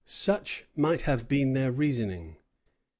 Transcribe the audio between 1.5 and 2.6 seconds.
their reasoning.